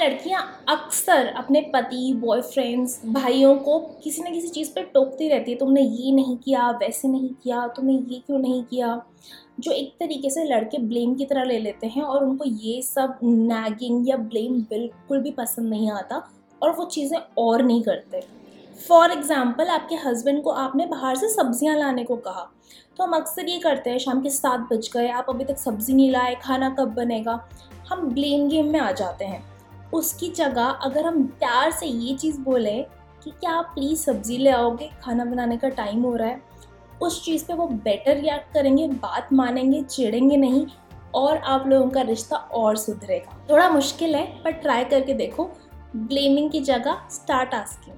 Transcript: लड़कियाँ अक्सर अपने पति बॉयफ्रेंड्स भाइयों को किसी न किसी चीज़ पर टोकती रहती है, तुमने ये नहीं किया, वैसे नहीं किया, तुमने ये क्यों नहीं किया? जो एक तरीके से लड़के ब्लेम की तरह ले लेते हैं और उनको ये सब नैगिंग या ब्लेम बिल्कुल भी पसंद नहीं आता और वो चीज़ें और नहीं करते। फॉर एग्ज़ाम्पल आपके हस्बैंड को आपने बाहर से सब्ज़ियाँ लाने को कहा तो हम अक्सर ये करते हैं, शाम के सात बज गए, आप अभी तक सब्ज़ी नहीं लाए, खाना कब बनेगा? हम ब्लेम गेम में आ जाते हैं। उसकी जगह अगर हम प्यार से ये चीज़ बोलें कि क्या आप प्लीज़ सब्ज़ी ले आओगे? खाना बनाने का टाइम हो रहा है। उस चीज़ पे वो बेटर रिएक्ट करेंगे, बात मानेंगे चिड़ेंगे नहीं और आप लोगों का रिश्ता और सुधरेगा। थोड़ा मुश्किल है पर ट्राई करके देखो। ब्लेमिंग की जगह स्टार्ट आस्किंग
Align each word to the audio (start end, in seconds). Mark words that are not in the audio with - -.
लड़कियाँ 0.00 0.42
अक्सर 0.68 1.26
अपने 1.28 1.60
पति 1.74 2.12
बॉयफ्रेंड्स 2.16 3.00
भाइयों 3.06 3.54
को 3.58 3.78
किसी 4.04 4.22
न 4.22 4.32
किसी 4.32 4.48
चीज़ 4.48 4.70
पर 4.74 4.82
टोकती 4.94 5.28
रहती 5.28 5.50
है, 5.50 5.56
तुमने 5.58 5.80
ये 5.80 6.12
नहीं 6.12 6.36
किया, 6.36 6.70
वैसे 6.72 7.08
नहीं 7.08 7.28
किया, 7.42 7.66
तुमने 7.66 7.92
ये 7.92 8.22
क्यों 8.26 8.38
नहीं 8.38 8.62
किया? 8.64 9.00
जो 9.60 9.72
एक 9.72 9.94
तरीके 10.00 10.30
से 10.30 10.44
लड़के 10.44 10.78
ब्लेम 10.80 11.14
की 11.14 11.24
तरह 11.24 11.44
ले 11.44 11.58
लेते 11.58 11.86
हैं 11.86 12.02
और 12.02 12.24
उनको 12.24 12.44
ये 12.44 12.80
सब 12.82 13.18
नैगिंग 13.22 14.08
या 14.08 14.16
ब्लेम 14.16 14.60
बिल्कुल 14.70 15.20
भी 15.20 15.30
पसंद 15.30 15.68
नहीं 15.70 15.90
आता 15.90 16.22
और 16.62 16.72
वो 16.76 16.84
चीज़ें 16.86 17.18
और 17.38 17.62
नहीं 17.62 17.82
करते। 17.82 18.22
फॉर 18.80 19.10
एग्ज़ाम्पल 19.12 19.68
आपके 19.68 19.94
हस्बैंड 19.98 20.42
को 20.42 20.50
आपने 20.52 20.86
बाहर 20.86 21.16
से 21.16 21.28
सब्ज़ियाँ 21.28 21.76
लाने 21.78 22.04
को 22.04 22.16
कहा 22.18 22.50
तो 22.98 23.04
हम 23.04 23.12
अक्सर 23.16 23.48
ये 23.48 23.58
करते 23.58 23.90
हैं, 23.90 23.98
शाम 23.98 24.20
के 24.20 24.30
सात 24.30 24.60
बज 24.72 24.90
गए, 24.94 25.08
आप 25.08 25.26
अभी 25.28 25.44
तक 25.44 25.58
सब्ज़ी 25.58 25.94
नहीं 25.94 26.10
लाए, 26.10 26.34
खाना 26.42 26.68
कब 26.70 26.94
बनेगा? 26.94 27.38
हम 27.88 28.08
ब्लेम 28.08 28.48
गेम 28.48 28.72
में 28.72 28.80
आ 28.80 28.90
जाते 28.92 29.24
हैं। 29.24 29.42
उसकी 29.92 30.28
जगह 30.28 30.64
अगर 30.64 31.06
हम 31.06 31.24
प्यार 31.26 31.70
से 31.70 31.86
ये 31.86 32.14
चीज़ 32.14 32.40
बोलें 32.40 32.84
कि 33.24 33.30
क्या 33.30 33.50
आप 33.50 33.64
प्लीज़ 33.74 34.00
सब्ज़ी 34.00 34.38
ले 34.38 34.50
आओगे? 34.50 34.90
खाना 35.02 35.24
बनाने 35.24 35.56
का 35.56 35.68
टाइम 35.68 36.02
हो 36.02 36.16
रहा 36.16 36.28
है। 36.28 36.42
उस 37.02 37.24
चीज़ 37.24 37.44
पे 37.44 37.54
वो 37.54 37.66
बेटर 37.66 38.16
रिएक्ट 38.16 38.54
करेंगे, 38.54 38.88
बात 38.88 39.32
मानेंगे 39.32 39.82
चिड़ेंगे 39.82 40.36
नहीं 40.36 40.66
और 41.14 41.36
आप 41.36 41.66
लोगों 41.66 41.90
का 41.90 42.00
रिश्ता 42.00 42.36
और 42.36 42.76
सुधरेगा। 42.76 43.46
थोड़ा 43.50 43.68
मुश्किल 43.70 44.14
है 44.14 44.42
पर 44.42 44.50
ट्राई 44.50 44.84
करके 44.84 45.14
देखो। 45.14 45.50
ब्लेमिंग 45.96 46.50
की 46.50 46.60
जगह 46.60 47.08
स्टार्ट 47.10 47.54
आस्किंग 47.54 47.96